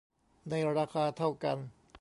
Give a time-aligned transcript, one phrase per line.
[0.49, 1.57] ในราคาเท่ากัน